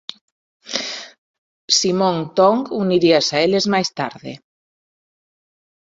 Simon 1.79 2.19
Tong 2.39 2.61
uniríase 2.81 3.33
a 3.37 3.41
eles 3.47 3.65
máis 3.73 3.89
tarde. 3.99 4.33